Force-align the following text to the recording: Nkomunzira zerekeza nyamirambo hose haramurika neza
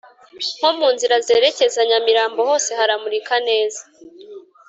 Nkomunzira 0.57 1.15
zerekeza 1.27 1.81
nyamirambo 1.89 2.39
hose 2.49 2.69
haramurika 2.79 3.35
neza 3.47 3.81